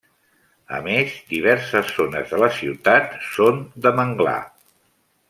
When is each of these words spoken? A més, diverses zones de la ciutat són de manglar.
A 0.77 0.77
més, 0.85 1.11
diverses 1.33 1.91
zones 1.97 2.31
de 2.33 2.39
la 2.45 2.49
ciutat 2.61 3.13
són 3.27 3.61
de 3.87 3.93
manglar. 4.01 4.39